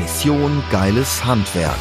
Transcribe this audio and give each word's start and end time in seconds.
Mission 0.00 0.62
Geiles 0.72 1.26
Handwerk. 1.26 1.76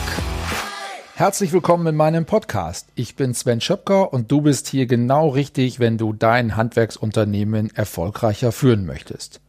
Herzlich 1.16 1.54
willkommen 1.54 1.88
in 1.88 1.96
meinem 1.96 2.26
Podcast. 2.26 2.90
Ich 2.96 3.16
bin 3.16 3.34
Sven 3.34 3.62
Schöpker 3.62 4.12
und 4.12 4.30
du 4.30 4.42
bist 4.42 4.68
hier 4.68 4.88
genau 4.88 5.30
richtig, 5.30 5.80
wenn 5.80 5.98
du 5.98 6.12
dein 6.12 6.58
Handwerksunternehmen 6.58 7.74
erfolgreicher 7.74 8.52
führen 8.52 8.86
möchtest. 8.86 9.40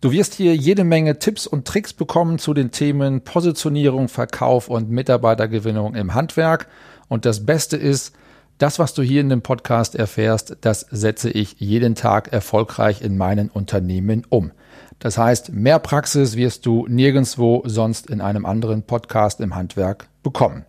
Du 0.00 0.10
wirst 0.10 0.32
hier 0.32 0.56
jede 0.56 0.84
Menge 0.84 1.18
Tipps 1.18 1.46
und 1.46 1.68
Tricks 1.68 1.92
bekommen 1.92 2.38
zu 2.38 2.54
den 2.54 2.70
Themen 2.70 3.20
Positionierung, 3.20 4.08
Verkauf 4.08 4.68
und 4.68 4.88
Mitarbeitergewinnung 4.88 5.94
im 5.94 6.14
Handwerk. 6.14 6.68
Und 7.08 7.26
das 7.26 7.44
Beste 7.44 7.76
ist, 7.76 8.14
das, 8.56 8.78
was 8.78 8.94
du 8.94 9.02
hier 9.02 9.20
in 9.20 9.28
dem 9.28 9.42
Podcast 9.42 9.96
erfährst, 9.96 10.56
das 10.62 10.86
setze 10.90 11.28
ich 11.28 11.56
jeden 11.58 11.94
Tag 11.94 12.32
erfolgreich 12.32 13.02
in 13.02 13.18
meinen 13.18 13.50
Unternehmen 13.50 14.24
um. 14.30 14.52
Das 14.98 15.18
heißt, 15.18 15.52
mehr 15.52 15.78
Praxis 15.78 16.36
wirst 16.36 16.64
du 16.66 16.86
nirgendwo 16.88 17.62
sonst 17.66 18.08
in 18.08 18.20
einem 18.20 18.46
anderen 18.46 18.82
Podcast 18.82 19.40
im 19.40 19.54
Handwerk 19.54 20.08
bekommen. 20.22 20.64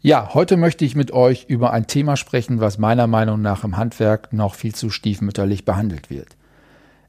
Ja, 0.00 0.34
heute 0.34 0.56
möchte 0.56 0.84
ich 0.84 0.96
mit 0.96 1.12
euch 1.12 1.44
über 1.46 1.72
ein 1.72 1.86
Thema 1.86 2.16
sprechen, 2.16 2.60
was 2.60 2.76
meiner 2.76 3.06
Meinung 3.06 3.40
nach 3.40 3.62
im 3.62 3.76
Handwerk 3.76 4.32
noch 4.32 4.56
viel 4.56 4.74
zu 4.74 4.90
stiefmütterlich 4.90 5.64
behandelt 5.64 6.10
wird. 6.10 6.36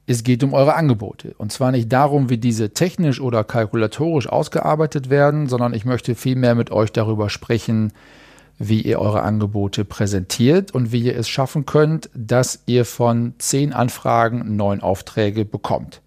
Es 0.06 0.24
geht 0.24 0.44
um 0.44 0.54
eure 0.54 0.76
Angebote. 0.76 1.34
Und 1.40 1.52
zwar 1.52 1.72
nicht 1.72 1.92
darum, 1.92 2.30
wie 2.30 2.38
diese 2.38 2.70
technisch 2.72 3.20
oder 3.20 3.44
kalkulatorisch 3.44 4.28
ausgearbeitet 4.28 5.10
werden, 5.10 5.48
sondern 5.48 5.74
ich 5.74 5.86
möchte 5.86 6.14
vielmehr 6.14 6.54
mit 6.54 6.70
euch 6.70 6.92
darüber 6.92 7.32
sprechen, 7.32 7.94
wie 8.60 8.82
ihr 8.82 9.00
eure 9.00 9.24
Angebote 9.24 9.86
präsentiert 9.86 10.70
und 10.72 10.92
wie 10.92 11.02
ihr 11.02 11.18
es 11.18 11.28
schaffen 11.28 11.66
könnt, 11.66 12.12
dass 12.14 12.62
ihr 12.68 12.86
von 12.86 13.34
zehn 13.40 13.74
Anfragen 13.74 14.56
neun 14.56 14.82
Aufträge 14.82 15.46
bekommt. 15.46 16.03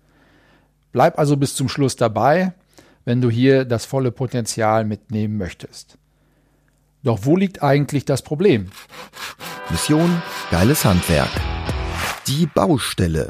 Bleib 0.96 1.18
also 1.18 1.36
bis 1.36 1.54
zum 1.54 1.68
Schluss 1.68 1.96
dabei, 1.96 2.54
wenn 3.04 3.20
du 3.20 3.28
hier 3.28 3.66
das 3.66 3.84
volle 3.84 4.10
Potenzial 4.10 4.86
mitnehmen 4.86 5.36
möchtest. 5.36 5.98
Doch 7.02 7.18
wo 7.24 7.36
liegt 7.36 7.62
eigentlich 7.62 8.06
das 8.06 8.22
Problem? 8.22 8.70
Mission 9.68 10.22
Geiles 10.50 10.86
Handwerk. 10.86 11.28
Die 12.26 12.46
Baustelle. 12.46 13.28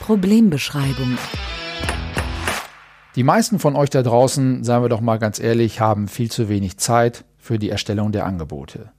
Problembeschreibung. 0.00 1.16
Die 3.14 3.22
meisten 3.22 3.60
von 3.60 3.76
euch 3.76 3.90
da 3.90 4.02
draußen, 4.02 4.64
sagen 4.64 4.82
wir 4.82 4.88
doch 4.88 5.00
mal 5.00 5.20
ganz 5.20 5.38
ehrlich, 5.38 5.78
haben 5.78 6.08
viel 6.08 6.28
zu 6.28 6.48
wenig 6.48 6.78
Zeit 6.78 7.24
für 7.38 7.56
die 7.56 7.70
Erstellung 7.70 8.10
der 8.10 8.26
Angebote. 8.26 8.90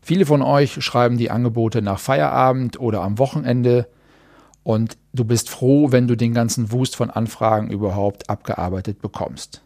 Viele 0.00 0.26
von 0.26 0.42
euch 0.42 0.80
schreiben 0.84 1.18
die 1.18 1.32
Angebote 1.32 1.82
nach 1.82 1.98
Feierabend 1.98 2.78
oder 2.78 3.00
am 3.00 3.18
Wochenende 3.18 3.88
und 4.62 4.98
du 5.12 5.24
bist 5.24 5.50
froh, 5.50 5.92
wenn 5.92 6.06
du 6.06 6.16
den 6.16 6.34
ganzen 6.34 6.72
Wust 6.72 6.96
von 6.96 7.10
Anfragen 7.10 7.70
überhaupt 7.70 8.28
abgearbeitet 8.28 9.00
bekommst. 9.00 9.62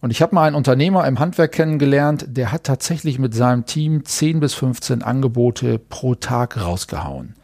Und 0.00 0.10
ich 0.10 0.22
habe 0.22 0.34
mal 0.34 0.46
einen 0.46 0.56
Unternehmer 0.56 1.06
im 1.08 1.18
Handwerk 1.18 1.52
kennengelernt, 1.52 2.26
der 2.28 2.52
hat 2.52 2.64
tatsächlich 2.64 3.18
mit 3.18 3.34
seinem 3.34 3.64
Team 3.64 4.04
10 4.04 4.38
bis 4.38 4.54
15 4.54 5.02
Angebote 5.02 5.78
pro 5.78 6.14
Tag 6.14 6.60
rausgehauen 6.60 7.34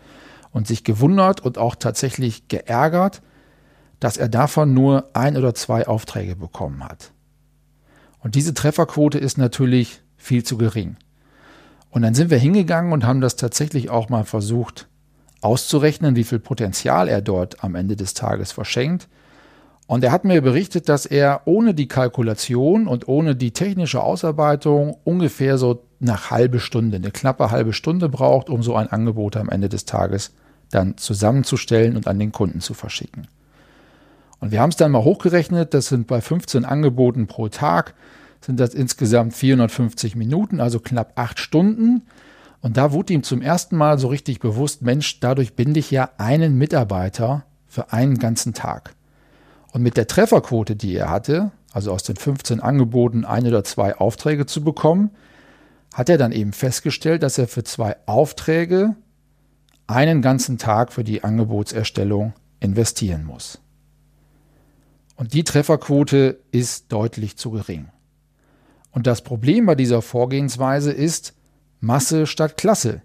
und 0.53 0.69
sich 0.69 0.85
gewundert 0.85 1.41
und 1.41 1.59
auch 1.59 1.75
tatsächlich 1.75 2.47
geärgert, 2.47 3.23
dass 3.99 4.17
er 4.17 4.29
davon 4.29 4.73
nur 4.73 5.11
ein 5.15 5.37
oder 5.37 5.55
zwei 5.55 5.89
Aufträge 5.89 6.37
bekommen 6.37 6.85
hat. 6.85 7.13
Und 8.21 8.37
diese 8.37 8.55
Trefferquote 8.55 9.19
ist 9.19 9.37
natürlich 9.37 10.01
viel 10.17 10.45
zu 10.45 10.57
gering. 10.57 10.97
Und 11.91 12.03
dann 12.03 12.15
sind 12.15 12.31
wir 12.31 12.39
hingegangen 12.39 12.93
und 12.93 13.05
haben 13.05 13.21
das 13.21 13.37
tatsächlich 13.37 13.91
auch 13.91 14.09
mal 14.09 14.25
versucht 14.25 14.89
auszurechnen, 15.45 16.17
wie 16.17 16.25
viel 16.25 16.39
Potenzial 16.39 17.09
er 17.09 17.21
dort 17.21 17.63
am 17.63 17.75
Ende 17.75 17.97
des 17.97 18.15
Tages 18.15 18.53
verschenkt. 18.53 19.09
Und 19.87 20.03
er 20.03 20.13
hat 20.13 20.25
mir 20.25 20.41
berichtet, 20.41 20.89
dass 20.89 21.05
er 21.05 21.43
ohne 21.45 21.75
die 21.75 21.89
Kalkulation 21.89 22.89
und 22.89 23.07
ohne 23.07 23.37
die 23.37 23.51
technische 23.51 24.03
Ausarbeitung 24.03 24.97
ungefähr 25.05 25.59
so 25.59 25.85
nach 26.01 26.31
halbe 26.31 26.59
Stunde, 26.59 26.97
eine 26.97 27.11
knappe 27.11 27.51
halbe 27.51 27.75
Stunde 27.75 28.09
braucht, 28.09 28.49
um 28.49 28.63
so 28.63 28.75
ein 28.77 28.89
Angebot 28.89 29.37
am 29.37 29.51
Ende 29.51 29.69
des 29.69 29.85
Tages 29.85 30.33
dann 30.71 30.97
zusammenzustellen 30.97 31.97
und 31.97 32.09
an 32.09 32.19
den 32.19 32.33
Kunden 32.33 32.61
zu 32.61 32.73
verschicken. 32.73 33.29
Und 34.41 34.51
wir 34.51 34.61
haben 34.61 34.71
es 34.71 34.77
dann 34.77 34.93
mal 34.93 35.05
hochgerechnet, 35.05 35.75
das 35.75 35.89
sind 35.89 36.07
bei 36.07 36.21
15 36.21 36.65
Angeboten 36.65 37.27
pro 37.27 37.49
Tag, 37.49 37.95
sind 38.41 38.61
das 38.61 38.75
insgesamt 38.75 39.35
450 39.35 40.17
Minuten, 40.17 40.61
also 40.61 40.81
knapp 40.81 41.13
acht 41.17 41.39
Stunden. 41.39 42.03
Und 42.65 42.79
da 42.79 42.93
wurde 42.93 43.13
ihm 43.13 43.23
zum 43.23 43.43
ersten 43.43 43.77
Mal 43.77 43.99
so 43.99 44.09
richtig 44.09 44.41
bewusst, 44.41 44.81
Mensch, 44.81 45.21
dadurch 45.21 45.53
binde 45.55 45.81
ich 45.81 45.91
ja 45.91 46.09
einen 46.17 46.57
Mitarbeiter 46.57 47.45
für 47.67 47.93
einen 47.93 48.17
ganzen 48.17 48.55
Tag. 48.55 48.95
Und 49.73 49.83
mit 49.83 49.99
der 49.99 50.07
Trefferquote, 50.07 50.75
die 50.75 50.97
er 50.97 51.11
hatte, 51.11 51.51
also 51.75 51.93
aus 51.93 52.05
den 52.05 52.17
15 52.17 52.61
Angeboten 52.61 53.27
ein 53.27 53.47
oder 53.47 53.65
zwei 53.65 53.95
Aufträge 53.97 54.47
zu 54.47 54.65
bekommen, 54.65 55.11
hat 55.93 56.09
er 56.09 56.17
dann 56.17 56.33
eben 56.33 56.55
festgestellt, 56.55 57.23
dass 57.23 57.37
er 57.37 57.49
für 57.49 57.65
zwei 57.65 57.99
Aufträge 58.07 58.97
einen 59.87 60.23
ganzen 60.23 60.57
Tag 60.57 60.91
für 60.91 61.05
die 61.05 61.23
Angebotserstellung 61.23 62.33
investieren 62.61 63.27
muss. 63.27 63.59
Und 65.17 65.35
die 65.35 65.45
Trefferquote 65.45 66.41
ist 66.51 66.91
deutlich 66.91 67.37
zu 67.37 67.51
gering. 67.51 67.89
Und 68.91 69.07
das 69.07 69.21
Problem 69.21 69.67
bei 69.67 69.75
dieser 69.75 70.01
Vorgehensweise 70.01 70.93
ist, 70.93 71.35
Masse 71.85 72.27
statt 72.27 72.57
Klasse. 72.57 73.03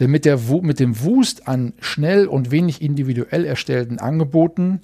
Denn 0.00 0.10
mit, 0.10 0.24
der, 0.24 0.38
mit 0.38 0.80
dem 0.80 1.00
Wust 1.02 1.46
an 1.46 1.72
schnell 1.80 2.26
und 2.26 2.50
wenig 2.50 2.82
individuell 2.82 3.44
erstellten 3.44 3.98
Angeboten, 3.98 4.80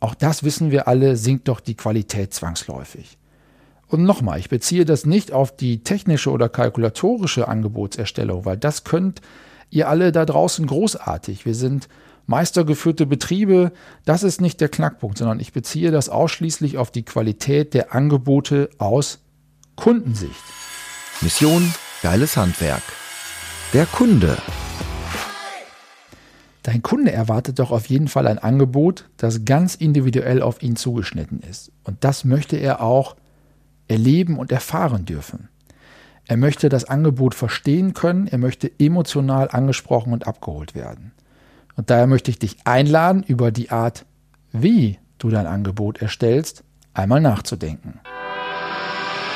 auch 0.00 0.14
das 0.14 0.42
wissen 0.42 0.70
wir 0.70 0.88
alle, 0.88 1.16
sinkt 1.16 1.48
doch 1.48 1.60
die 1.60 1.76
Qualität 1.76 2.32
zwangsläufig. 2.32 3.18
Und 3.88 4.04
nochmal, 4.04 4.38
ich 4.38 4.48
beziehe 4.48 4.86
das 4.86 5.04
nicht 5.04 5.32
auf 5.32 5.54
die 5.54 5.84
technische 5.84 6.30
oder 6.30 6.48
kalkulatorische 6.48 7.46
Angebotserstellung, 7.46 8.46
weil 8.46 8.56
das 8.56 8.84
könnt 8.84 9.20
ihr 9.68 9.88
alle 9.88 10.12
da 10.12 10.24
draußen 10.24 10.66
großartig. 10.66 11.44
Wir 11.44 11.54
sind 11.54 11.88
meistergeführte 12.26 13.04
Betriebe. 13.04 13.72
Das 14.06 14.22
ist 14.22 14.40
nicht 14.40 14.60
der 14.62 14.70
Knackpunkt, 14.70 15.18
sondern 15.18 15.40
ich 15.40 15.52
beziehe 15.52 15.90
das 15.90 16.08
ausschließlich 16.08 16.78
auf 16.78 16.90
die 16.90 17.04
Qualität 17.04 17.74
der 17.74 17.94
Angebote 17.94 18.70
aus 18.78 19.18
Kundensicht. 19.76 20.42
Mission 21.20 21.72
Geiles 22.02 22.36
Handwerk. 22.36 22.82
Der 23.72 23.86
Kunde. 23.86 24.36
Dein 26.64 26.82
Kunde 26.82 27.12
erwartet 27.12 27.60
doch 27.60 27.70
auf 27.70 27.86
jeden 27.86 28.08
Fall 28.08 28.26
ein 28.26 28.40
Angebot, 28.40 29.08
das 29.18 29.44
ganz 29.44 29.76
individuell 29.76 30.42
auf 30.42 30.64
ihn 30.64 30.74
zugeschnitten 30.74 31.38
ist. 31.48 31.70
Und 31.84 32.02
das 32.02 32.24
möchte 32.24 32.56
er 32.56 32.80
auch 32.80 33.14
erleben 33.86 34.36
und 34.36 34.50
erfahren 34.50 35.04
dürfen. 35.04 35.48
Er 36.26 36.36
möchte 36.36 36.68
das 36.68 36.86
Angebot 36.86 37.36
verstehen 37.36 37.94
können, 37.94 38.26
er 38.26 38.38
möchte 38.38 38.68
emotional 38.80 39.48
angesprochen 39.52 40.12
und 40.12 40.26
abgeholt 40.26 40.74
werden. 40.74 41.12
Und 41.76 41.88
daher 41.88 42.08
möchte 42.08 42.32
ich 42.32 42.38
dich 42.40 42.56
einladen, 42.64 43.22
über 43.22 43.52
die 43.52 43.70
Art, 43.70 44.06
wie 44.50 44.98
du 45.18 45.30
dein 45.30 45.46
Angebot 45.46 46.02
erstellst, 46.02 46.64
einmal 46.94 47.20
nachzudenken. 47.20 48.00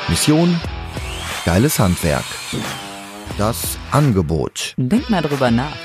Mission 0.09 0.59
Geiles 1.47 1.79
Handwerk. 1.79 2.25
Das 3.37 3.77
Angebot. 3.91 4.73
Denk 4.75 5.09
mal 5.09 5.21
drüber 5.21 5.49
nach. 5.49 5.77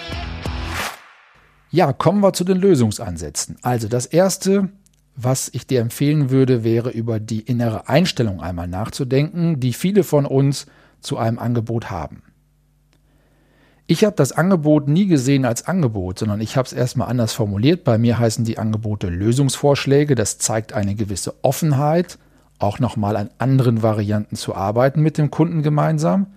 Ja, 1.71 1.93
kommen 1.93 2.21
wir 2.21 2.33
zu 2.33 2.43
den 2.43 2.57
Lösungsansätzen. 2.57 3.59
Also 3.63 3.87
das 3.87 4.07
Erste, 4.07 4.71
was 5.15 5.51
ich 5.55 5.69
dir 5.69 5.81
empfehlen 5.81 6.31
würde, 6.31 6.65
wäre 6.65 6.91
über 6.91 7.21
die 7.21 7.43
innere 7.43 7.89
Einstellung 7.89 8.41
einmal 8.41 8.67
nachzudenken, 8.67 9.61
die 9.61 9.73
viele 9.73 10.03
von 10.03 10.27
uns 10.27 10.67
zu 11.01 11.17
einem 11.17 11.39
Angebot 11.39 11.93
haben. 11.93 12.25
Ich 13.87 14.03
habe 14.03 14.17
das 14.17 14.33
Angebot 14.33 14.89
nie 14.89 15.07
gesehen 15.07 15.45
als 15.45 15.69
Angebot, 15.69 16.19
sondern 16.19 16.41
ich 16.41 16.57
habe 16.57 16.67
es 16.67 16.73
erstmal 16.73 17.09
anders 17.09 17.35
formuliert. 17.35 17.85
Bei 17.85 17.99
mir 17.99 18.19
heißen 18.19 18.45
die 18.45 18.59
Angebote 18.59 19.07
Lösungsvorschläge. 19.07 20.17
Das 20.17 20.39
zeigt 20.39 20.73
eine 20.73 20.97
gewisse 20.97 21.37
Offenheit 21.45 22.19
auch 22.63 22.79
nochmal 22.79 23.17
an 23.17 23.31
anderen 23.39 23.83
Varianten 23.83 24.37
zu 24.37 24.55
arbeiten 24.55 25.03
mit 25.03 25.19
dem 25.19 25.31
Kunden 25.31 25.63
gemeinsam. 25.63 26.29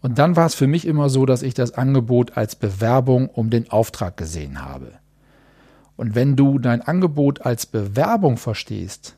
Und 0.00 0.18
dann 0.18 0.36
war 0.36 0.46
es 0.46 0.54
für 0.54 0.66
mich 0.66 0.86
immer 0.86 1.08
so, 1.08 1.26
dass 1.26 1.42
ich 1.42 1.54
das 1.54 1.74
Angebot 1.74 2.36
als 2.36 2.56
Bewerbung 2.56 3.28
um 3.28 3.50
den 3.50 3.70
Auftrag 3.70 4.16
gesehen 4.16 4.64
habe. 4.64 4.92
Und 5.96 6.14
wenn 6.14 6.36
du 6.36 6.58
dein 6.58 6.82
Angebot 6.82 7.42
als 7.42 7.66
Bewerbung 7.66 8.36
verstehst, 8.36 9.16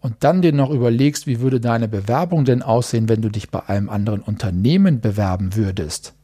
und 0.00 0.16
dann 0.20 0.42
dir 0.42 0.52
noch 0.52 0.70
überlegst, 0.70 1.26
wie 1.26 1.40
würde 1.40 1.60
deine 1.60 1.88
Bewerbung 1.88 2.44
denn 2.44 2.62
aussehen, 2.62 3.08
wenn 3.08 3.22
du 3.22 3.30
dich 3.30 3.50
bei 3.50 3.68
einem 3.68 3.88
anderen 3.88 4.20
Unternehmen 4.20 5.00
bewerben 5.00 5.56
würdest, 5.56 6.14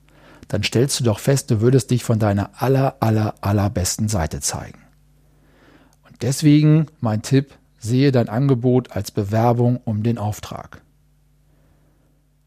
dann 0.49 0.63
stellst 0.63 1.01
du 1.01 1.05
doch 1.05 1.19
fest, 1.19 1.51
du 1.51 1.61
würdest 1.61 1.91
dich 1.91 2.05
von 2.05 2.19
deiner 2.19 2.51
aller, 2.63 2.97
aller, 3.01 3.35
allerbesten 3.41 4.09
Seite 4.09 4.41
zeigen. 4.41 4.79
Und 6.07 6.23
deswegen 6.23 6.87
mein 7.01 7.23
Tipp, 7.23 7.55
sehe 7.85 8.13
dein 8.13 8.29
Angebot 8.29 8.93
als 8.93 9.11
Bewerbung 9.11 9.81
um 9.85 10.03
den 10.03 10.19
Auftrag. 10.19 10.83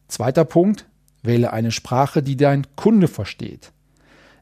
Zweiter 0.08 0.46
Punkt, 0.46 0.86
wähle 1.24 1.54
eine 1.54 1.72
Sprache, 1.72 2.24
die 2.24 2.38
dein 2.38 2.66
Kunde 2.76 3.08
versteht. 3.08 3.72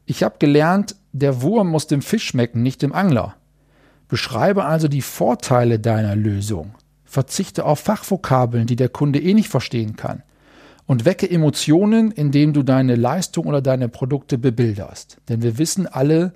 Ich 0.04 0.22
habe 0.22 0.36
gelernt, 0.38 0.96
der 1.12 1.42
Wurm 1.42 1.68
muss 1.68 1.86
dem 1.86 2.02
Fisch 2.02 2.26
schmecken, 2.28 2.62
nicht 2.62 2.82
dem 2.82 2.92
Angler. 2.92 3.34
Beschreibe 4.08 4.64
also 4.64 4.86
die 4.88 5.02
Vorteile 5.02 5.80
deiner 5.80 6.14
Lösung. 6.14 6.74
Verzichte 7.04 7.64
auf 7.64 7.80
Fachvokabeln, 7.80 8.66
die 8.66 8.76
der 8.76 8.88
Kunde 8.88 9.20
eh 9.20 9.34
nicht 9.34 9.48
verstehen 9.48 9.96
kann. 9.96 10.22
Und 10.86 11.04
wecke 11.04 11.28
Emotionen, 11.28 12.12
indem 12.12 12.52
du 12.52 12.62
deine 12.62 12.94
Leistung 12.94 13.46
oder 13.46 13.60
deine 13.60 13.88
Produkte 13.88 14.38
bebilderst. 14.38 15.18
Denn 15.28 15.42
wir 15.42 15.58
wissen 15.58 15.88
alle, 15.88 16.32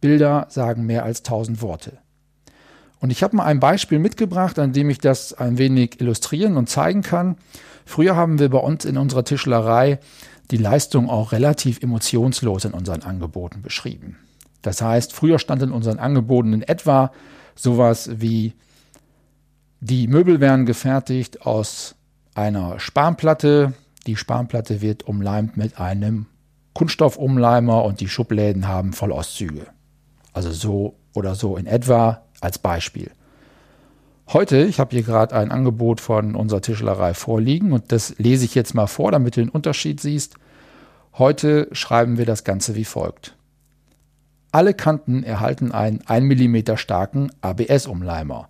Bilder 0.00 0.46
sagen 0.48 0.86
mehr 0.86 1.04
als 1.04 1.24
tausend 1.24 1.60
Worte. 1.60 1.98
Und 3.00 3.10
ich 3.10 3.22
habe 3.22 3.36
mal 3.36 3.44
ein 3.44 3.60
Beispiel 3.60 3.98
mitgebracht, 3.98 4.58
an 4.58 4.72
dem 4.72 4.90
ich 4.90 4.98
das 4.98 5.32
ein 5.32 5.58
wenig 5.58 6.00
illustrieren 6.00 6.56
und 6.56 6.68
zeigen 6.68 7.02
kann. 7.02 7.36
Früher 7.86 8.14
haben 8.14 8.38
wir 8.38 8.50
bei 8.50 8.58
uns 8.58 8.84
in 8.84 8.98
unserer 8.98 9.24
Tischlerei 9.24 9.98
die 10.50 10.58
Leistung 10.58 11.08
auch 11.08 11.32
relativ 11.32 11.82
emotionslos 11.82 12.64
in 12.66 12.72
unseren 12.72 13.02
Angeboten 13.02 13.62
beschrieben. 13.62 14.18
Das 14.62 14.82
heißt, 14.82 15.12
früher 15.12 15.38
stand 15.38 15.62
in 15.62 15.72
unseren 15.72 15.98
Angeboten 15.98 16.52
in 16.52 16.62
etwa 16.62 17.12
sowas 17.54 18.10
wie 18.20 18.54
die 19.80 20.06
Möbel 20.08 20.40
werden 20.40 20.66
gefertigt 20.66 21.46
aus 21.46 21.94
einer 22.34 22.78
Spanplatte. 22.78 23.72
Die 24.06 24.16
Spanplatte 24.16 24.82
wird 24.82 25.04
umleimt 25.04 25.56
mit 25.56 25.80
einem 25.80 26.26
Kunststoffumleimer 26.74 27.84
und 27.84 28.00
die 28.00 28.08
Schubläden 28.08 28.68
haben 28.68 28.92
Vollauszüge. 28.92 29.66
Also 30.32 30.52
so 30.52 30.96
oder 31.14 31.34
so 31.34 31.56
in 31.56 31.66
etwa 31.66 32.22
als 32.40 32.58
Beispiel. 32.58 33.10
Heute, 34.32 34.62
ich 34.62 34.78
habe 34.78 34.94
hier 34.94 35.02
gerade 35.02 35.34
ein 35.34 35.50
Angebot 35.50 36.00
von 36.00 36.36
unserer 36.36 36.62
Tischlerei 36.62 37.14
vorliegen 37.14 37.72
und 37.72 37.90
das 37.90 38.14
lese 38.18 38.44
ich 38.44 38.54
jetzt 38.54 38.74
mal 38.74 38.86
vor, 38.86 39.10
damit 39.10 39.36
du 39.36 39.40
den 39.40 39.48
Unterschied 39.48 40.00
siehst. 40.00 40.36
Heute 41.14 41.68
schreiben 41.72 42.16
wir 42.16 42.26
das 42.26 42.44
Ganze 42.44 42.76
wie 42.76 42.84
folgt. 42.84 43.34
Alle 44.52 44.74
Kanten 44.74 45.22
erhalten 45.22 45.72
einen 45.72 46.02
1 46.06 46.24
mm 46.26 46.76
starken 46.76 47.30
ABS-Umleimer. 47.40 48.48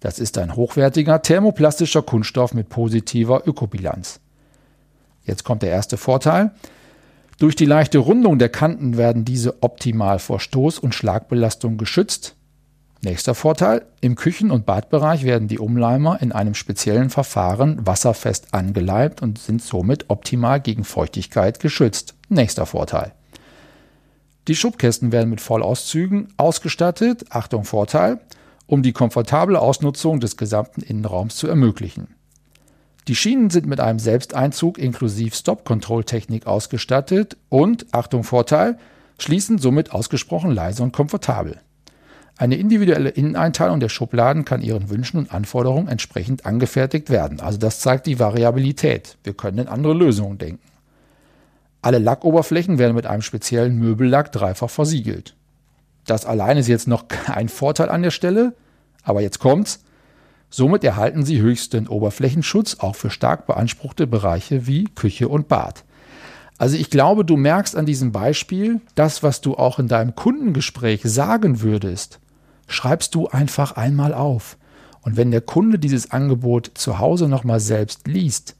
Das 0.00 0.18
ist 0.18 0.36
ein 0.38 0.56
hochwertiger 0.56 1.22
thermoplastischer 1.22 2.02
Kunststoff 2.02 2.54
mit 2.54 2.68
positiver 2.68 3.46
Ökobilanz. 3.46 4.20
Jetzt 5.24 5.44
kommt 5.44 5.62
der 5.62 5.70
erste 5.70 5.96
Vorteil. 5.96 6.52
Durch 7.38 7.54
die 7.54 7.66
leichte 7.66 7.98
Rundung 7.98 8.38
der 8.38 8.48
Kanten 8.48 8.96
werden 8.96 9.24
diese 9.24 9.62
optimal 9.62 10.18
vor 10.18 10.38
Stoß- 10.38 10.80
und 10.80 10.94
Schlagbelastung 10.94 11.76
geschützt. 11.76 12.34
Nächster 13.04 13.34
Vorteil. 13.34 13.84
Im 14.00 14.14
Küchen- 14.14 14.50
und 14.50 14.64
Badbereich 14.64 15.24
werden 15.24 15.48
die 15.48 15.58
Umleimer 15.58 16.22
in 16.22 16.32
einem 16.32 16.54
speziellen 16.54 17.10
Verfahren 17.10 17.84
wasserfest 17.86 18.54
angeleimt 18.54 19.22
und 19.22 19.38
sind 19.38 19.62
somit 19.62 20.08
optimal 20.08 20.60
gegen 20.60 20.84
Feuchtigkeit 20.84 21.60
geschützt. 21.60 22.14
Nächster 22.28 22.64
Vorteil. 22.64 23.12
Die 24.48 24.54
Schubkästen 24.54 25.12
werden 25.12 25.30
mit 25.30 25.40
Vollauszügen 25.40 26.32
ausgestattet. 26.36 27.26
Achtung 27.30 27.64
Vorteil 27.64 28.20
um 28.72 28.82
die 28.82 28.92
komfortable 28.92 29.60
Ausnutzung 29.60 30.18
des 30.18 30.38
gesamten 30.38 30.80
Innenraums 30.80 31.36
zu 31.36 31.46
ermöglichen. 31.46 32.14
Die 33.06 33.14
Schienen 33.14 33.50
sind 33.50 33.66
mit 33.66 33.80
einem 33.80 33.98
Selbsteinzug 33.98 34.78
inklusive 34.78 35.36
Stop-Control-Technik 35.36 36.46
ausgestattet 36.46 37.36
und, 37.50 37.86
Achtung 37.92 38.24
Vorteil, 38.24 38.78
schließen 39.18 39.58
somit 39.58 39.92
ausgesprochen 39.92 40.52
leise 40.52 40.82
und 40.82 40.92
komfortabel. 40.92 41.60
Eine 42.42 42.56
individuelle 42.56 43.10
Inneneinteilung 43.10 43.78
der 43.78 43.88
Schubladen 43.88 44.44
kann 44.44 44.62
Ihren 44.62 44.90
Wünschen 44.90 45.16
und 45.16 45.32
Anforderungen 45.32 45.86
entsprechend 45.86 46.44
angefertigt 46.44 47.08
werden. 47.08 47.38
Also 47.38 47.56
das 47.56 47.78
zeigt 47.78 48.04
die 48.06 48.18
Variabilität. 48.18 49.16
Wir 49.22 49.32
können 49.32 49.58
in 49.58 49.68
andere 49.68 49.94
Lösungen 49.94 50.38
denken. 50.38 50.58
Alle 51.82 52.00
Lackoberflächen 52.00 52.80
werden 52.80 52.96
mit 52.96 53.06
einem 53.06 53.22
speziellen 53.22 53.78
Möbellack 53.78 54.32
dreifach 54.32 54.70
versiegelt. 54.70 55.36
Das 56.04 56.26
allein 56.26 56.58
ist 56.58 56.66
jetzt 56.66 56.88
noch 56.88 57.06
kein 57.26 57.48
Vorteil 57.48 57.90
an 57.90 58.02
der 58.02 58.10
Stelle, 58.10 58.56
aber 59.04 59.20
jetzt 59.20 59.38
kommt's. 59.38 59.84
Somit 60.50 60.82
erhalten 60.82 61.24
Sie 61.24 61.40
höchsten 61.40 61.86
Oberflächenschutz 61.86 62.78
auch 62.80 62.96
für 62.96 63.10
stark 63.10 63.46
beanspruchte 63.46 64.08
Bereiche 64.08 64.66
wie 64.66 64.86
Küche 64.86 65.28
und 65.28 65.46
Bad. 65.46 65.84
Also 66.58 66.76
ich 66.76 66.90
glaube, 66.90 67.24
du 67.24 67.36
merkst 67.36 67.76
an 67.76 67.86
diesem 67.86 68.10
Beispiel, 68.10 68.80
das, 68.96 69.22
was 69.22 69.42
du 69.42 69.54
auch 69.54 69.78
in 69.78 69.86
deinem 69.86 70.16
Kundengespräch 70.16 71.02
sagen 71.04 71.60
würdest, 71.60 72.18
schreibst 72.72 73.14
du 73.14 73.28
einfach 73.28 73.72
einmal 73.72 74.14
auf. 74.14 74.56
Und 75.02 75.16
wenn 75.16 75.30
der 75.30 75.40
Kunde 75.40 75.78
dieses 75.78 76.10
Angebot 76.10 76.70
zu 76.74 76.98
Hause 76.98 77.28
nochmal 77.28 77.60
selbst 77.60 78.06
liest, 78.06 78.56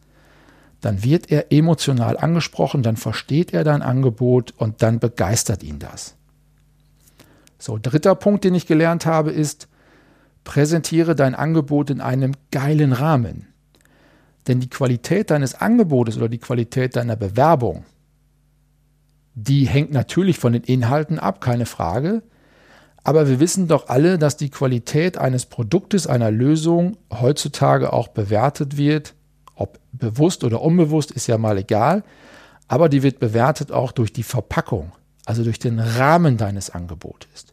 dann 0.81 1.05
wird 1.05 1.31
er 1.31 1.53
emotional 1.53 2.17
angesprochen, 2.19 2.82
dann 2.82 2.97
versteht 2.97 3.55
er 3.55 3.62
dein 3.62 3.82
Angebot 3.82 4.53
und 4.56 4.82
dann 4.82 4.99
begeistert 4.99 5.62
ihn 5.62 5.79
das. 5.79 6.17
So, 7.59 7.79
dritter 7.81 8.17
Punkt, 8.17 8.43
den 8.43 8.56
ich 8.56 8.67
gelernt 8.67 9.06
habe, 9.06 9.31
ist, 9.31 9.69
präsentiere 10.43 11.14
dein 11.14 11.37
Angebot 11.37 11.91
in 11.91 12.00
einem 12.00 12.32
geilen 12.50 12.93
Rahmen. 12.93 13.47
Denn 14.49 14.59
die 14.59 14.69
Qualität 14.69 15.31
deines 15.31 15.55
Angebotes 15.55 16.17
oder 16.17 16.29
die 16.29 16.38
Qualität 16.38 16.97
deiner 16.97 17.14
Bewerbung, 17.14 17.85
die 19.35 19.67
hängt 19.67 19.93
natürlich 19.93 20.41
von 20.41 20.53
den 20.53 20.64
Inhalten 20.64 21.20
ab, 21.20 21.41
keine 21.41 21.67
Frage. 21.67 22.23
Aber 23.04 23.28
wir 23.28 23.40
wissen 23.40 23.66
doch 23.66 23.88
alle, 23.88 24.19
dass 24.19 24.37
die 24.37 24.50
Qualität 24.50 25.19
eines 25.19 25.46
Produktes, 25.46 26.06
einer 26.06 26.31
Lösung 26.31 26.96
heutzutage 27.12 27.93
auch 27.93 28.08
bewertet 28.08 28.76
wird. 28.76 29.14
Ob 29.54 29.78
bewusst 29.93 30.44
oder 30.44 30.62
unbewusst, 30.62 31.10
ist 31.10 31.26
ja 31.26 31.37
mal 31.37 31.58
egal. 31.58 32.04
Aber 32.69 32.88
die 32.88 33.02
wird 33.02 33.19
bewertet 33.19 33.72
auch 33.72 33.93
durch 33.93 34.12
die 34.12 34.22
Verpackung, 34.22 34.93
also 35.26 35.43
durch 35.43 35.58
den 35.58 35.78
Rahmen 35.78 36.37
deines 36.37 36.70
Angebotes. 36.70 37.46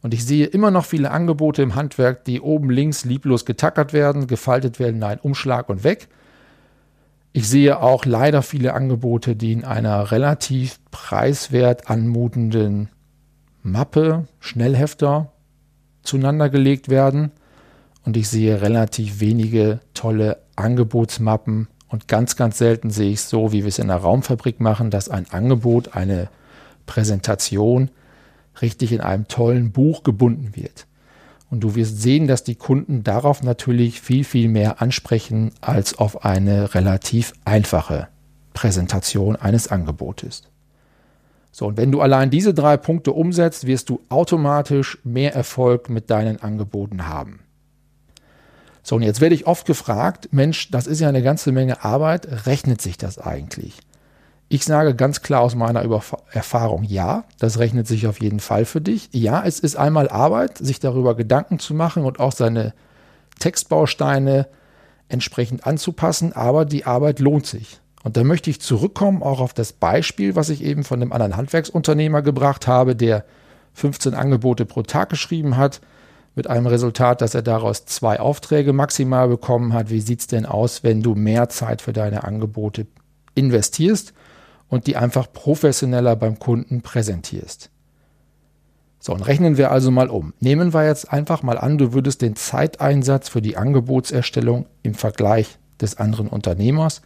Und 0.00 0.14
ich 0.14 0.24
sehe 0.24 0.46
immer 0.46 0.70
noch 0.70 0.84
viele 0.84 1.10
Angebote 1.10 1.62
im 1.62 1.74
Handwerk, 1.74 2.24
die 2.24 2.40
oben 2.40 2.70
links 2.70 3.04
lieblos 3.04 3.44
getackert 3.44 3.92
werden, 3.92 4.26
gefaltet 4.26 4.78
werden, 4.78 4.98
nein, 4.98 5.18
Umschlag 5.20 5.68
und 5.68 5.82
weg. 5.82 6.08
Ich 7.32 7.48
sehe 7.48 7.80
auch 7.80 8.04
leider 8.04 8.42
viele 8.42 8.74
Angebote, 8.74 9.34
die 9.34 9.52
in 9.52 9.64
einer 9.64 10.12
relativ 10.12 10.78
preiswert 10.92 11.90
anmutenden 11.90 12.90
Mappe, 13.64 14.28
Schnellhefter 14.40 15.32
zueinander 16.02 16.50
gelegt 16.50 16.88
werden. 16.88 17.32
Und 18.04 18.16
ich 18.16 18.28
sehe 18.28 18.60
relativ 18.60 19.20
wenige 19.20 19.80
tolle 19.94 20.42
Angebotsmappen. 20.54 21.68
Und 21.88 22.06
ganz, 22.06 22.36
ganz 22.36 22.58
selten 22.58 22.90
sehe 22.90 23.10
ich 23.10 23.20
es 23.20 23.30
so, 23.30 23.52
wie 23.52 23.62
wir 23.62 23.68
es 23.68 23.78
in 23.78 23.88
der 23.88 23.96
Raumfabrik 23.96 24.60
machen, 24.60 24.90
dass 24.90 25.08
ein 25.08 25.30
Angebot, 25.30 25.96
eine 25.96 26.28
Präsentation 26.84 27.90
richtig 28.60 28.92
in 28.92 29.00
einem 29.00 29.28
tollen 29.28 29.72
Buch 29.72 30.02
gebunden 30.02 30.54
wird. 30.54 30.86
Und 31.50 31.60
du 31.60 31.74
wirst 31.74 32.02
sehen, 32.02 32.26
dass 32.26 32.44
die 32.44 32.56
Kunden 32.56 33.02
darauf 33.02 33.42
natürlich 33.42 34.00
viel, 34.00 34.24
viel 34.24 34.48
mehr 34.48 34.82
ansprechen 34.82 35.52
als 35.62 35.98
auf 35.98 36.24
eine 36.24 36.74
relativ 36.74 37.32
einfache 37.46 38.08
Präsentation 38.52 39.36
eines 39.36 39.68
Angebotes. 39.68 40.42
So, 41.56 41.68
und 41.68 41.76
wenn 41.76 41.92
du 41.92 42.00
allein 42.00 42.30
diese 42.30 42.52
drei 42.52 42.76
Punkte 42.76 43.12
umsetzt, 43.12 43.64
wirst 43.64 43.88
du 43.88 44.00
automatisch 44.08 44.98
mehr 45.04 45.36
Erfolg 45.36 45.88
mit 45.88 46.10
deinen 46.10 46.42
Angeboten 46.42 47.06
haben. 47.06 47.44
So, 48.82 48.96
und 48.96 49.02
jetzt 49.02 49.20
werde 49.20 49.36
ich 49.36 49.46
oft 49.46 49.64
gefragt, 49.64 50.30
Mensch, 50.32 50.72
das 50.72 50.88
ist 50.88 50.98
ja 50.98 51.08
eine 51.08 51.22
ganze 51.22 51.52
Menge 51.52 51.84
Arbeit, 51.84 52.46
rechnet 52.46 52.82
sich 52.82 52.98
das 52.98 53.20
eigentlich? 53.20 53.78
Ich 54.48 54.64
sage 54.64 54.96
ganz 54.96 55.22
klar 55.22 55.42
aus 55.42 55.54
meiner 55.54 55.84
Überf 55.84 56.16
Erfahrung, 56.32 56.82
ja, 56.82 57.22
das 57.38 57.60
rechnet 57.60 57.86
sich 57.86 58.08
auf 58.08 58.20
jeden 58.20 58.40
Fall 58.40 58.64
für 58.64 58.80
dich. 58.80 59.08
Ja, 59.12 59.44
es 59.46 59.60
ist 59.60 59.76
einmal 59.76 60.08
Arbeit, 60.08 60.58
sich 60.58 60.80
darüber 60.80 61.14
Gedanken 61.14 61.60
zu 61.60 61.72
machen 61.72 62.04
und 62.04 62.18
auch 62.18 62.32
seine 62.32 62.74
Textbausteine 63.38 64.48
entsprechend 65.08 65.68
anzupassen, 65.68 66.32
aber 66.32 66.64
die 66.64 66.84
Arbeit 66.84 67.20
lohnt 67.20 67.46
sich. 67.46 67.80
Und 68.04 68.16
da 68.16 68.22
möchte 68.22 68.50
ich 68.50 68.60
zurückkommen 68.60 69.22
auch 69.22 69.40
auf 69.40 69.52
das 69.52 69.72
Beispiel, 69.72 70.36
was 70.36 70.50
ich 70.50 70.62
eben 70.62 70.84
von 70.84 71.00
dem 71.00 71.12
anderen 71.12 71.36
Handwerksunternehmer 71.36 72.22
gebracht 72.22 72.68
habe, 72.68 72.94
der 72.94 73.24
15 73.72 74.14
Angebote 74.14 74.66
pro 74.66 74.82
Tag 74.82 75.08
geschrieben 75.08 75.56
hat, 75.56 75.80
mit 76.36 76.48
einem 76.48 76.66
Resultat, 76.66 77.20
dass 77.20 77.34
er 77.34 77.42
daraus 77.42 77.86
zwei 77.86 78.20
Aufträge 78.20 78.72
maximal 78.72 79.28
bekommen 79.28 79.72
hat. 79.72 79.90
Wie 79.90 80.00
sieht 80.00 80.20
es 80.20 80.26
denn 80.28 80.46
aus, 80.46 80.84
wenn 80.84 81.02
du 81.02 81.16
mehr 81.16 81.48
Zeit 81.48 81.82
für 81.82 81.92
deine 81.92 82.22
Angebote 82.22 82.86
investierst? 83.34 84.14
und 84.68 84.86
die 84.88 84.96
einfach 84.96 85.32
professioneller 85.32 86.16
beim 86.16 86.38
Kunden 86.40 86.82
präsentierst. 86.82 87.70
So, 88.98 89.12
und 89.12 89.22
rechnen 89.22 89.56
wir 89.56 89.70
also 89.70 89.90
mal 89.90 90.08
um. 90.08 90.32
Nehmen 90.40 90.72
wir 90.72 90.86
jetzt 90.86 91.12
einfach 91.12 91.42
mal 91.42 91.58
an, 91.58 91.78
du 91.78 91.92
würdest 91.92 92.22
den 92.22 92.36
Zeiteinsatz 92.36 93.28
für 93.28 93.42
die 93.42 93.56
Angebotserstellung 93.56 94.66
im 94.82 94.94
Vergleich 94.94 95.58
des 95.80 95.98
anderen 95.98 96.28
Unternehmers 96.28 97.02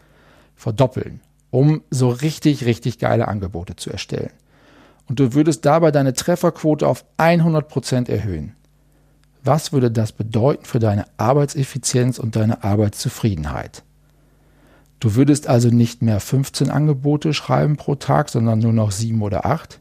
verdoppeln, 0.59 1.21
um 1.51 1.83
so 1.89 2.11
richtig, 2.11 2.67
richtig 2.67 2.99
geile 2.99 3.29
Angebote 3.29 3.77
zu 3.77 3.91
erstellen. 3.91 4.33
Und 5.07 5.21
du 5.21 5.33
würdest 5.33 5.65
dabei 5.65 5.91
deine 5.91 6.13
Trefferquote 6.13 6.87
auf 6.87 7.07
100 7.17 7.67
Prozent 7.67 8.09
erhöhen. 8.11 8.55
Was 9.43 9.73
würde 9.73 9.91
das 9.91 10.13
bedeuten 10.13 10.67
für 10.67 10.81
deine 10.81 11.07
Arbeitseffizienz 11.17 12.19
und 12.19 12.37
deine 12.37 12.65
Arbeitszufriedenheit? 12.65 13.85
Du 15.01 15.15
würdest 15.15 15.47
also 15.47 15.69
nicht 15.69 16.03
mehr 16.03 16.19
15 16.19 16.71
Angebote 16.71 17.33
schreiben 17.33 17.77
pro 17.77 17.95
Tag, 17.95 18.29
sondern 18.29 18.59
nur 18.59 18.73
noch 18.73 18.91
sieben 18.91 19.23
oder 19.23 19.47
acht. 19.47 19.81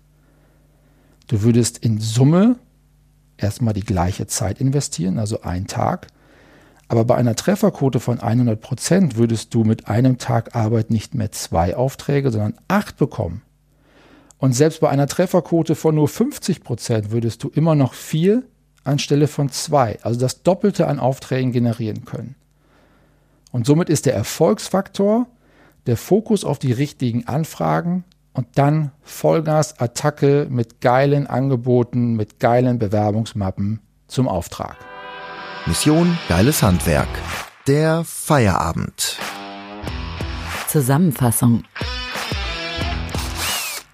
Du 1.27 1.41
würdest 1.41 1.79
in 1.79 1.99
Summe 1.99 2.57
erstmal 3.35 3.73
die 3.73 3.83
gleiche 3.83 4.27
Zeit 4.27 4.61
investieren, 4.61 5.17
also 5.17 5.41
einen 5.41 5.67
Tag. 5.67 6.07
Aber 6.87 7.03
bei 7.03 7.15
einer 7.15 7.35
Trefferquote 7.35 7.99
von 7.99 8.19
100 8.19 8.61
Prozent 8.61 9.17
würdest 9.17 9.53
du 9.53 9.63
mit 9.63 9.87
einem 9.87 10.17
Tag 10.17 10.55
Arbeit 10.55 10.89
nicht 10.89 11.15
mehr 11.15 11.31
zwei 11.31 11.75
Aufträge, 11.75 12.31
sondern 12.31 12.55
acht 12.67 12.97
bekommen. 12.97 13.41
Und 14.37 14.53
selbst 14.53 14.79
bei 14.79 14.89
einer 14.89 15.07
Trefferquote 15.07 15.75
von 15.75 15.95
nur 15.95 16.07
50 16.07 16.63
Prozent 16.63 17.11
würdest 17.11 17.43
du 17.43 17.49
immer 17.49 17.75
noch 17.75 17.93
vier 17.93 18.43
anstelle 18.83 19.27
von 19.27 19.49
zwei, 19.49 19.99
also 20.01 20.19
das 20.19 20.43
Doppelte 20.43 20.87
an 20.87 20.99
Aufträgen 20.99 21.51
generieren 21.51 22.05
können. 22.05 22.35
Und 23.51 23.65
somit 23.65 23.89
ist 23.89 24.05
der 24.05 24.13
Erfolgsfaktor 24.13 25.27
der 25.87 25.97
Fokus 25.97 26.45
auf 26.45 26.59
die 26.59 26.71
richtigen 26.71 27.27
Anfragen 27.27 28.03
und 28.33 28.47
dann 28.55 28.91
Vollgas 29.01 29.79
Attacke 29.79 30.47
mit 30.49 30.79
geilen 30.79 31.27
Angeboten, 31.27 32.15
mit 32.15 32.39
geilen 32.39 32.77
Bewerbungsmappen 32.79 33.81
zum 34.07 34.27
Auftrag. 34.27 34.77
Mission 35.67 36.17
Geiles 36.29 36.63
Handwerk. 36.63 37.09
Der 37.67 38.05
Feierabend. 38.05 39.17
Zusammenfassung. 40.69 41.65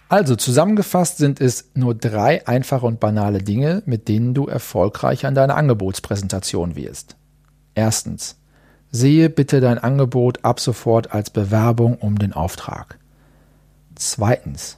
Also 0.07 0.35
zusammengefasst 0.35 1.17
sind 1.17 1.41
es 1.41 1.71
nur 1.73 1.95
drei 1.95 2.47
einfache 2.47 2.85
und 2.85 2.99
banale 2.99 3.39
Dinge, 3.39 3.81
mit 3.87 4.07
denen 4.07 4.35
du 4.35 4.45
erfolgreich 4.45 5.25
an 5.25 5.33
deiner 5.33 5.55
Angebotspräsentation 5.55 6.75
wirst. 6.75 7.15
Erstens. 7.73 8.37
Sehe 8.91 9.31
bitte 9.31 9.59
dein 9.59 9.79
Angebot 9.79 10.45
ab 10.45 10.59
sofort 10.59 11.11
als 11.11 11.31
Bewerbung 11.31 11.95
um 11.95 12.19
den 12.19 12.33
Auftrag. 12.33 12.99
Zweitens, 13.95 14.77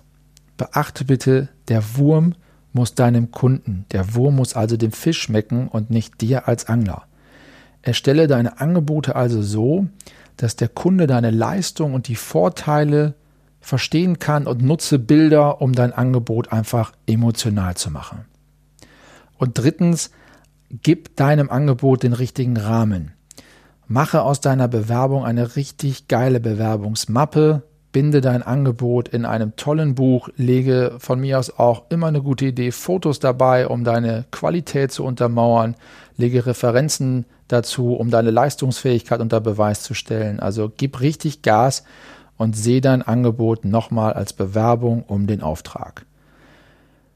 beachte 0.55 1.03
bitte, 1.03 1.49
der 1.67 1.97
Wurm 1.97 2.35
muss 2.75 2.93
deinem 2.93 3.31
Kunden, 3.31 3.85
der 3.91 4.15
Wurm 4.15 4.35
muss 4.35 4.53
also 4.53 4.75
dem 4.75 4.91
Fisch 4.91 5.21
schmecken 5.21 5.69
und 5.69 5.89
nicht 5.89 6.19
dir 6.19 6.49
als 6.49 6.67
Angler. 6.67 7.03
Erstelle 7.81 8.27
deine 8.27 8.59
Angebote 8.59 9.15
also 9.15 9.41
so, 9.41 9.87
dass 10.35 10.57
der 10.57 10.67
Kunde 10.67 11.07
deine 11.07 11.31
Leistung 11.31 11.93
und 11.93 12.09
die 12.09 12.17
Vorteile 12.17 13.15
verstehen 13.61 14.19
kann 14.19 14.45
und 14.45 14.61
nutze 14.61 14.99
Bilder, 14.99 15.61
um 15.61 15.71
dein 15.71 15.93
Angebot 15.93 16.51
einfach 16.51 16.91
emotional 17.07 17.75
zu 17.77 17.91
machen. 17.91 18.25
Und 19.37 19.57
drittens, 19.57 20.11
gib 20.69 21.15
deinem 21.15 21.49
Angebot 21.49 22.03
den 22.03 22.13
richtigen 22.13 22.57
Rahmen. 22.57 23.13
Mache 23.87 24.21
aus 24.21 24.41
deiner 24.41 24.67
Bewerbung 24.67 25.23
eine 25.23 25.55
richtig 25.55 26.09
geile 26.09 26.41
Bewerbungsmappe, 26.41 27.63
binde 27.95 28.19
dein 28.19 28.43
Angebot 28.43 29.07
in 29.07 29.23
einem 29.23 29.55
tollen 29.55 29.95
Buch, 29.95 30.27
lege 30.35 30.97
von 30.99 31.17
mir 31.17 31.39
aus 31.39 31.49
auch 31.57 31.83
immer 31.87 32.07
eine 32.07 32.21
gute 32.21 32.47
Idee 32.47 32.71
Fotos 32.71 33.21
dabei, 33.21 33.69
um 33.69 33.85
deine 33.85 34.25
Qualität 34.31 34.91
zu 34.91 35.05
untermauern, 35.05 35.75
lege 36.17 36.45
Referenzen 36.45 37.25
dazu, 37.47 37.93
um 37.93 38.11
deine 38.11 38.31
Leistungsfähigkeit 38.31 39.21
unter 39.21 39.39
Beweis 39.39 39.81
zu 39.81 39.93
stellen. 39.93 40.41
Also 40.41 40.69
gib 40.75 40.99
richtig 40.99 41.41
Gas 41.41 41.85
und 42.35 42.57
sehe 42.57 42.81
dein 42.81 43.01
Angebot 43.01 43.63
nochmal 43.63 44.11
als 44.11 44.33
Bewerbung 44.33 45.05
um 45.07 45.25
den 45.25 45.41
Auftrag. 45.41 46.05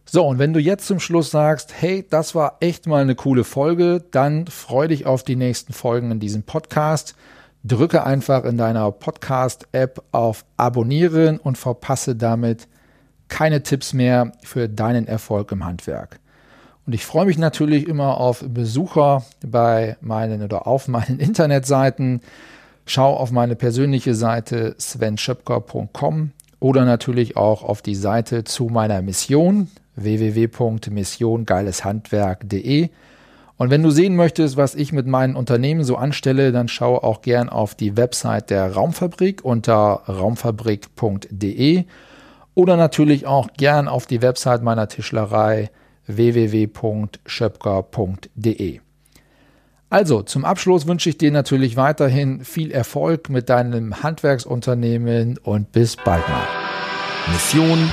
So, 0.05 0.25
und 0.25 0.39
wenn 0.39 0.53
du 0.53 0.62
jetzt 0.62 0.88
zum 0.88 1.01
Schluss 1.01 1.29
sagst, 1.29 1.74
hey, 1.77 2.05
das 2.09 2.36
war 2.36 2.55
echt 2.62 2.88
mal 2.88 3.01
eine 3.01 3.15
coole 3.15 3.43
Folge, 3.43 4.01
dann 4.12 4.48
freu 4.48 4.88
dich 4.88 5.05
auf 5.05 5.24
die 5.24 5.36
nächsten 5.36 5.74
Folgen 5.74 6.09
in 6.12 6.21
diesem 6.21 6.43
Podcast. 6.43 7.15
Drücke 7.63 8.05
einfach 8.05 8.43
in 8.45 8.57
deiner 8.57 8.91
Podcast-App 8.91 10.03
auf 10.11 10.45
Abonnieren 10.57 11.37
und 11.37 11.57
verpasse 11.57 12.15
damit 12.15 12.67
keine 13.27 13.63
Tipps 13.63 13.93
mehr 13.93 14.31
für 14.43 14.69
deinen 14.69 15.07
Erfolg 15.07 15.51
im 15.51 15.65
Handwerk. 15.65 16.19
Und 16.85 16.93
ich 16.93 17.05
freue 17.05 17.25
mich 17.27 17.37
natürlich 17.37 17.87
immer 17.87 18.17
auf 18.17 18.43
Besucher 18.47 19.23
bei 19.45 19.97
meinen 20.01 20.41
oder 20.41 20.65
auf 20.67 20.87
meinen 20.87 21.19
Internetseiten. 21.19 22.21
Schau 22.85 23.15
auf 23.15 23.31
meine 23.31 23.55
persönliche 23.55 24.15
Seite 24.15 24.75
svenschöpker.com 24.79 26.31
oder 26.59 26.85
natürlich 26.85 27.37
auch 27.37 27.61
auf 27.63 27.83
die 27.83 27.95
Seite 27.95 28.43
zu 28.43 28.65
meiner 28.65 29.03
Mission 29.03 29.69
www.missiongeileshandwerk.de. 29.95 32.89
Und 33.59 33.69
wenn 33.71 33.83
du 33.83 33.91
sehen 33.91 34.15
möchtest, 34.15 34.55
was 34.55 34.73
ich 34.73 34.93
mit 34.93 35.05
meinen 35.05 35.35
Unternehmen 35.35 35.83
so 35.83 35.97
anstelle, 35.97 36.53
dann 36.53 36.69
schau 36.69 36.97
auch 36.97 37.21
gern 37.21 37.49
auf 37.49 37.75
die 37.75 37.97
Website 37.97 38.51
der 38.51 38.71
Raumfabrik 38.71 39.43
unter 39.43 40.03
raumfabrik.de 40.07 41.83
oder 42.55 42.77
natürlich 42.77 43.27
auch 43.27 43.49
gern 43.57 43.89
auf 43.89 44.07
die 44.07 44.21
Website 44.21 44.63
meiner 44.63 44.87
Tischlerei 44.87 45.71
www.schöpker.de. 46.07 48.79
Also, 49.89 50.21
zum 50.21 50.45
Abschluss 50.45 50.87
wünsche 50.87 51.09
ich 51.09 51.17
dir 51.17 51.31
natürlich 51.31 51.75
weiterhin 51.75 52.45
viel 52.45 52.71
Erfolg 52.71 53.29
mit 53.29 53.49
deinem 53.49 54.03
Handwerksunternehmen 54.03 55.37
und 55.37 55.73
bis 55.73 55.97
bald 55.97 56.25
mal. 56.29 56.47
Mission 57.33 57.91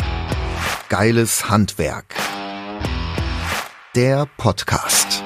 Geiles 0.89 1.51
Handwerk. 1.51 2.15
Der 3.97 4.29
Podcast. 4.37 5.26